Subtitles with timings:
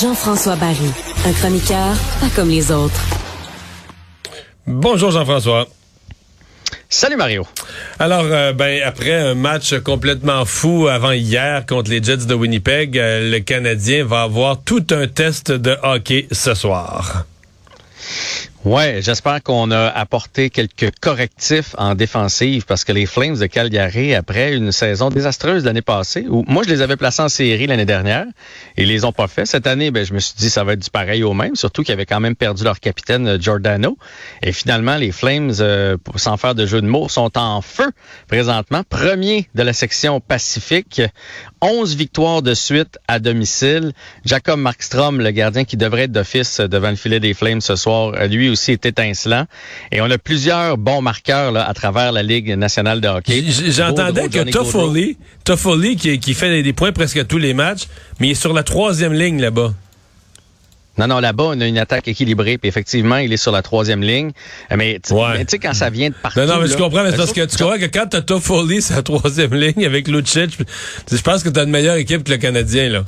[0.00, 0.90] Jean-François Barry,
[1.24, 3.00] un chroniqueur pas comme les autres.
[4.66, 5.68] Bonjour Jean-François.
[6.88, 7.46] Salut Mario.
[8.00, 12.98] Alors, euh, ben après un match complètement fou avant hier contre les Jets de Winnipeg,
[12.98, 17.26] euh, le Canadien va avoir tout un test de hockey ce soir.
[18.66, 24.12] Ouais, j'espère qu'on a apporté quelques correctifs en défensive parce que les Flames de Calgary,
[24.12, 27.84] après une saison désastreuse l'année passée, où moi je les avais placés en série l'année
[27.84, 28.26] dernière
[28.76, 29.46] et ils les ont pas fait.
[29.46, 31.84] Cette année, ben, je me suis dit ça va être du pareil au même, surtout
[31.84, 33.96] qu'ils avaient quand même perdu leur capitaine euh, Giordano.
[34.42, 37.92] Et finalement, les Flames, euh, sans faire de jeu de mots, sont en feu
[38.26, 38.82] présentement.
[38.88, 41.02] Premier de la section Pacifique.
[41.60, 43.92] 11 victoires de suite à domicile.
[44.24, 48.10] Jacob Markstrom, le gardien qui devrait être d'office devant le filet des Flames ce soir,
[48.26, 49.46] lui aussi est étincelant.
[49.92, 53.44] Et on a plusieurs bons marqueurs là, à travers la Ligue nationale de hockey.
[53.68, 57.88] J'entendais que Toffoli, Toffoli qui, qui fait des points presque à tous les matchs,
[58.20, 59.72] mais il est sur la troisième ligne là-bas.
[60.98, 64.02] Non, non, là-bas, on a une attaque équilibrée, puis effectivement, il est sur la troisième
[64.02, 64.30] ligne.
[64.74, 65.14] Mais tu
[65.48, 66.40] sais, quand ça vient de partout...
[66.40, 68.80] Non, non, mais je comprends, mais c'est parce que tu comprends que quand t'as Toffoli
[68.80, 70.58] sur la troisième ligne avec Lucic,
[71.10, 73.04] je pense que t'as une meilleure équipe que le Canadien, là.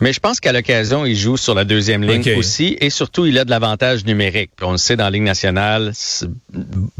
[0.00, 3.38] Mais je pense qu'à l'occasion, il joue sur la deuxième ligne aussi, et surtout, il
[3.38, 4.50] a de l'avantage numérique.
[4.62, 5.92] on le sait dans la Ligue nationale,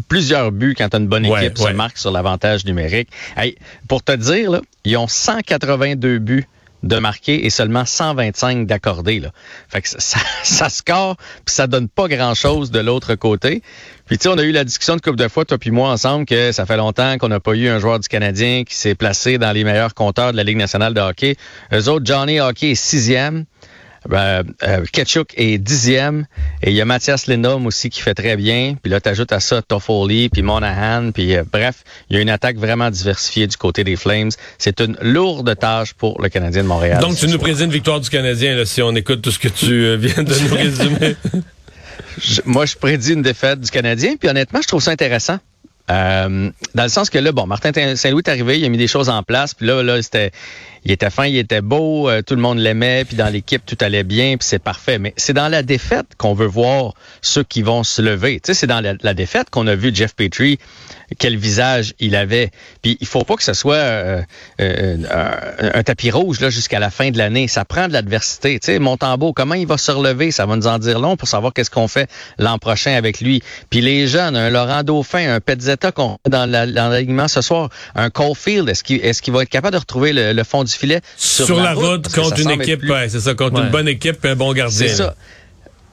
[0.09, 3.09] plusieurs buts quand tu as une bonne équipe se marquent sur l'avantage numérique.
[3.37, 3.57] Hey,
[3.89, 6.47] pour te dire, là, ils ont 182 buts
[6.85, 9.21] de marquer et seulement 125 d'accorder.
[9.21, 9.31] Là.
[9.69, 13.63] Fait que ça, ça score, puis ça donne pas grand-chose de l'autre côté.
[14.07, 15.89] Puis tu sais, on a eu la discussion de couple de fois, toi puis moi
[15.91, 18.95] ensemble, que ça fait longtemps qu'on n'a pas eu un joueur du Canadien qui s'est
[18.95, 21.37] placé dans les meilleurs compteurs de la Ligue nationale de hockey.
[21.73, 23.47] Eux autres, Johnny Hockey est sixième.
[24.09, 26.27] Ben, euh, Ketchuk est dixième.
[26.63, 28.77] Et il y a Mathias Lindholm aussi qui fait très bien.
[28.83, 31.11] Puis là, tu ajoutes à ça Toffoli, puis Monahan.
[31.13, 34.31] Puis euh, bref, il y a une attaque vraiment diversifiée du côté des Flames.
[34.59, 37.01] C'est une lourde tâche pour le Canadien de Montréal.
[37.01, 39.49] Donc, tu nous prédis une victoire du Canadien là, si on écoute tout ce que
[39.49, 41.17] tu euh, viens de nous résumer.
[42.45, 44.17] moi, je prédis une défaite du Canadien.
[44.19, 45.39] Puis honnêtement, je trouve ça intéressant.
[45.91, 48.87] Euh, dans le sens que là, bon, Martin Saint-Louis est arrivé, il a mis des
[48.87, 50.31] choses en place, puis là, là, c'était,
[50.85, 53.79] il était fin, il était beau, euh, tout le monde l'aimait, puis dans l'équipe tout
[53.81, 54.99] allait bien, puis c'est parfait.
[54.99, 58.41] Mais c'est dans la défaite qu'on veut voir ceux qui vont se lever.
[58.41, 60.59] Tu sais, c'est dans la, défaite qu'on a vu Jeff Petrie
[61.19, 62.51] quel visage il avait.
[62.83, 64.23] Puis il faut pas que ce soit euh,
[64.61, 64.97] euh,
[65.75, 67.49] un, tapis rouge là jusqu'à la fin de l'année.
[67.49, 68.59] Ça prend de l'adversité.
[68.59, 70.31] Tu sais, Montembeau, comment il va se relever?
[70.31, 73.43] Ça va nous en dire long pour savoir qu'est-ce qu'on fait l'an prochain avec lui.
[73.71, 78.69] Puis les jeunes, un Laurent Dauphin, un Petzetta qu'on dans l'alignement ce soir, un Caulfield,
[78.69, 81.75] est-ce qu'il est-ce qu'il va être capable de retrouver le, fond du filet sur, la,
[81.75, 84.89] route, contre une équipe C'est ça, contre une bonne équipe et un bon gardien.
[84.89, 85.15] C'est ça.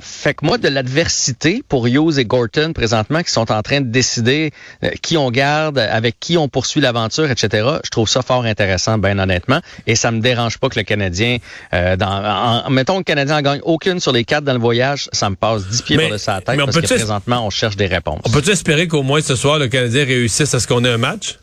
[0.01, 3.87] Fait que moi, de l'adversité pour Hughes et Gorton présentement qui sont en train de
[3.87, 4.51] décider
[4.83, 7.67] euh, qui on garde, avec qui on poursuit l'aventure, etc.
[7.83, 9.61] Je trouve ça fort intéressant, bien honnêtement.
[9.85, 11.37] Et ça me dérange pas que le Canadien,
[11.73, 15.07] euh, dans, mettons que le Canadien en gagne aucune sur les quatre dans le voyage,
[15.11, 18.21] ça me passe dix pieds par-dessus la tête parce que présentement, on cherche des réponses.
[18.25, 20.97] On peut espérer qu'au moins ce soir, le Canadien réussisse à ce qu'on ait un
[20.97, 21.37] match?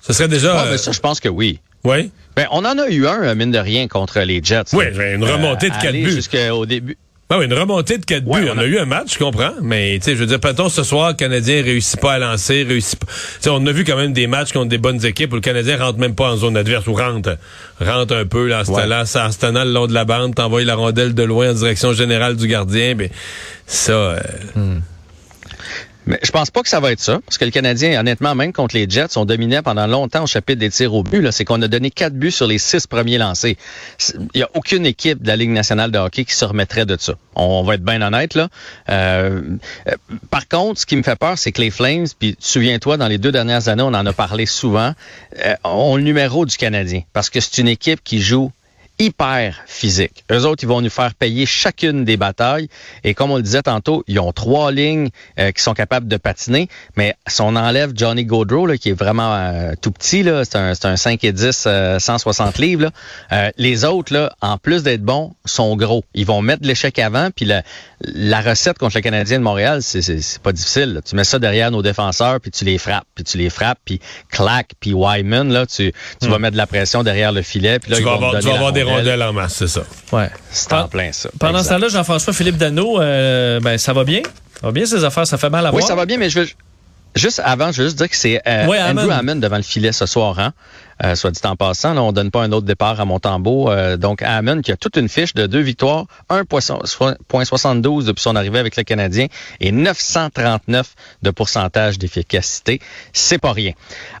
[0.00, 0.60] Ce serait déjà...
[0.60, 1.60] Ah, ben ça, je pense que oui.
[1.84, 2.10] Oui?
[2.36, 4.74] Ben, on en a eu un, mine de rien, contre les Jets.
[4.74, 6.10] Oui, une remontée de quatre buts.
[6.10, 6.96] Jusqu'au début.
[7.28, 8.48] Ben oui, une remontée de 4 buts.
[8.50, 8.64] on, a...
[8.64, 9.52] eu un match, je comprends.
[9.60, 12.62] Mais, tu sais, je veux dire, peut-être ce soir, le Canadien réussit pas à lancer,
[12.62, 13.06] réussit pas.
[13.40, 15.76] sais, on a vu quand même des matchs contre des bonnes équipes où le Canadien
[15.76, 17.36] rentre même pas en zone adverse ou rentre,
[17.80, 21.22] rentre un peu, là, en en le long de la bande, t'envoies la rondelle de
[21.22, 22.94] loin en direction générale du gardien.
[22.94, 23.10] Ben,
[23.66, 24.20] ça, euh,
[24.54, 24.80] hmm.
[26.08, 28.54] Mais je pense pas que ça va être ça, parce que le Canadien, honnêtement, même
[28.54, 31.30] contre les Jets, on dominait pendant longtemps au chapitre des tirs au but.
[31.32, 33.58] C'est qu'on a donné quatre buts sur les six premiers lancés.
[34.32, 36.96] Il y a aucune équipe de la Ligue nationale de hockey qui se remettrait de
[36.98, 37.12] ça.
[37.34, 38.48] On va être bien honnête là.
[38.88, 39.42] Euh,
[39.86, 39.92] euh,
[40.30, 43.18] par contre, ce qui me fait peur, c'est que les Flames, puis souviens-toi, dans les
[43.18, 44.94] deux dernières années, on en a parlé souvent,
[45.44, 48.50] euh, ont le numéro du Canadien, parce que c'est une équipe qui joue
[48.98, 50.24] hyper physiques.
[50.30, 52.68] Eux autres, ils vont nous faire payer chacune des batailles.
[53.04, 56.16] Et comme on le disait tantôt, ils ont trois lignes euh, qui sont capables de
[56.16, 56.68] patiner.
[56.96, 60.56] Mais si on enlève Johnny Gaudreau, là, qui est vraiment euh, tout petit, là, c'est
[60.56, 61.68] un, un 5 et 10,
[61.98, 62.90] 160 livres,
[63.30, 66.04] là, les autres, là, en plus d'être bons, sont gros.
[66.14, 67.62] Ils vont mettre l'échec avant, puis la,
[68.00, 71.00] la recette contre le Canadien de Montréal, c'est pas difficile.
[71.04, 74.00] Tu mets ça derrière nos défenseurs, puis tu les frappes, puis tu les frappes, puis
[74.30, 76.42] clac, puis Wyman, là, tu, tu vas hmm.
[76.42, 77.78] mettre de la pression derrière le filet.
[77.78, 79.82] Puis là, tu vas avoir, tu vas avoir des rondelles en masse, c'est ça.
[80.12, 80.30] Ouais.
[80.50, 81.30] C'est en plein ça.
[81.38, 84.22] Pendant ce temps-là, Jean-François Philippe Dano, euh, ben, ça va bien?
[84.60, 85.26] Ça va bien ces affaires?
[85.26, 85.82] Ça fait mal à voir?
[85.82, 86.46] Oui, ça va bien, mais je veux,
[87.14, 90.06] Juste avant, je veux juste dire que c'est euh, Andrew Hammond devant le filet ce
[90.06, 90.38] soir.
[90.38, 90.52] Hein?
[91.04, 93.70] Euh, soit dit en passant, là, on donne pas un autre départ à Montembeau.
[93.70, 98.58] Euh, donc, Hammond qui a toute une fiche de deux victoires, 1,72 depuis son arrivée
[98.58, 99.26] avec le Canadien
[99.60, 102.80] et 939 de pourcentage d'efficacité.
[103.12, 103.72] C'est pas rien.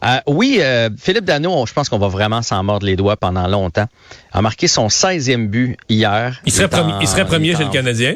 [0.04, 3.48] Euh, oui, euh, Philippe Dano, je pense qu'on va vraiment s'en mordre les doigts pendant
[3.48, 3.86] longtemps.
[4.32, 6.40] A marqué son 16e but hier.
[6.46, 6.68] Il serait,
[7.00, 8.14] il serait premier chez le Canadien?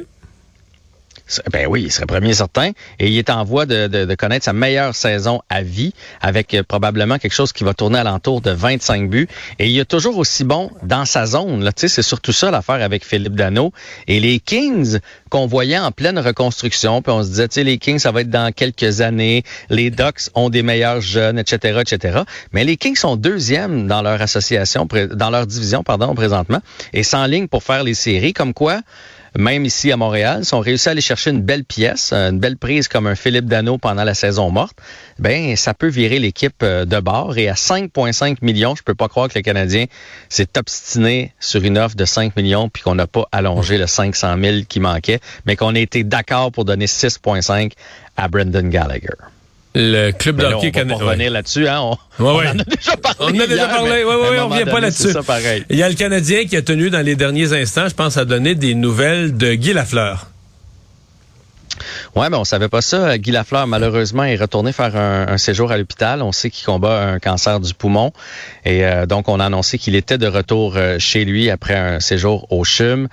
[1.52, 2.70] Ben oui, il serait premier certain.
[2.98, 7.18] Et il est en voie de, connaître sa meilleure saison à vie, avec euh, probablement
[7.18, 9.28] quelque chose qui va tourner alentour de 25 buts.
[9.58, 11.68] Et il est toujours aussi bon dans sa zone.
[11.76, 13.72] C'est surtout ça l'affaire avec Philippe Dano.
[14.06, 14.98] Et les Kings
[15.30, 18.20] qu'on voyait en pleine reconstruction, puis on se disait, tu sais, les Kings, ça va
[18.20, 19.44] être dans quelques années.
[19.70, 22.20] Les Ducks ont des meilleurs jeunes, etc., etc.
[22.52, 26.60] Mais les Kings sont deuxièmes dans leur association, dans leur division, pardon, présentement,
[26.92, 28.34] et sans ligne pour faire les séries.
[28.34, 28.80] Comme quoi,
[29.36, 32.56] même ici à Montréal, si on réussit à aller chercher une belle pièce, une belle
[32.56, 34.76] prise comme un Philippe Dano pendant la saison morte,
[35.18, 37.36] ben ça peut virer l'équipe euh, de bord.
[37.38, 39.86] Et à 5,5 millions, je peux pas croire que le Canadien
[40.28, 44.36] s'est obstiné sur une offre de 5 millions puis qu'on n'a pas allongé le 500
[44.42, 47.72] 000 qui manquait, mais qu'on a été d'accord pour donner 6,5
[48.16, 49.16] à Brendan Gallagher.
[49.74, 50.96] Le club de hockey canadien.
[50.96, 51.80] On va revenir là-dessus, hein?
[51.80, 53.16] On, on, en a déjà parlé.
[53.20, 54.04] On en a déjà parlé.
[54.04, 55.14] Oui, oui, oui, on revient pas là-dessus.
[55.70, 58.24] Il y a le Canadien qui a tenu dans les derniers instants, je pense, à
[58.24, 60.31] donner des nouvelles de Guy Lafleur.
[62.14, 63.18] Ouais, mais on savait pas ça.
[63.18, 66.22] Guy Lafleur, malheureusement, est retourné faire un, séjour à l'hôpital.
[66.22, 68.12] On sait qu'il combat un cancer du poumon.
[68.64, 72.00] Et euh, donc, on a annoncé qu'il était de retour euh, chez lui après un
[72.00, 73.08] séjour au CHUM.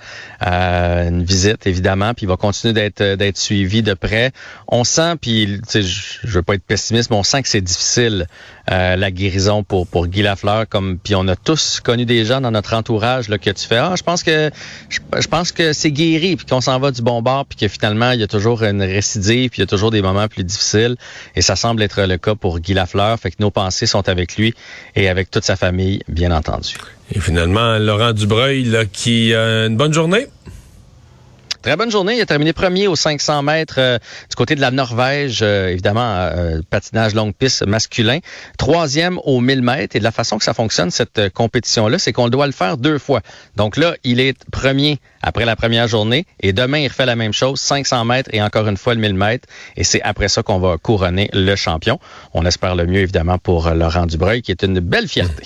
[0.46, 2.14] Euh, une visite, évidemment.
[2.14, 4.32] Puis il va continuer d'être d'être suivi de près.
[4.68, 8.26] On sent, puis je, veux pas être pessimiste, mais on sent que c'est difficile
[8.68, 10.68] la guérison pour pour Guy Lafleur.
[10.68, 13.78] Comme puis on a tous connu des gens dans notre entourage là que tu fais.
[13.78, 14.50] Ah, je pense que
[14.88, 18.12] je, pense que c'est guéri, puis qu'on s'en va du bon bord, puis que finalement
[18.12, 20.96] il y a toujours une récidive, puis il y a toujours des moments plus difficiles.
[21.36, 23.18] Et ça semble être le cas pour Guy Lafleur.
[23.18, 24.54] Fait que nos pensées sont avec lui
[24.96, 26.74] et avec toute sa famille, bien entendu.
[27.12, 30.26] Et finalement, Laurent Dubreuil, qui a une bonne journée.
[31.62, 32.16] Très bonne journée.
[32.16, 33.98] Il a terminé premier aux 500 mètres euh,
[34.30, 38.20] du côté de la Norvège, euh, évidemment, euh, patinage longue piste masculin.
[38.56, 39.94] Troisième aux 1000 mètres.
[39.94, 42.96] Et de la façon que ça fonctionne, cette compétition-là, c'est qu'on doit le faire deux
[42.96, 43.20] fois.
[43.56, 46.24] Donc là, il est premier après la première journée.
[46.40, 49.12] Et demain, il refait la même chose, 500 mètres et encore une fois le 1000
[49.12, 49.46] mètres.
[49.76, 51.98] Et c'est après ça qu'on va couronner le champion.
[52.32, 55.42] On espère le mieux, évidemment, pour Laurent Dubreuil, qui est une belle fierté.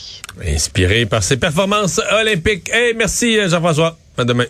[0.47, 2.71] Inspiré par ses performances olympiques.
[2.73, 3.99] Hey, merci Jean-François.
[4.17, 4.47] À demain.